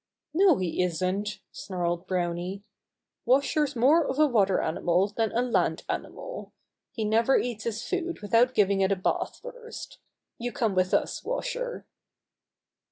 [0.33, 2.63] "No he isn't!" snarled Browny.
[3.23, 6.53] "Washer's more of a water animal than a land animal.
[6.91, 9.99] He never eats his food without giving it a bath first.
[10.39, 11.23] You come with us.
[11.23, 11.85] Washer."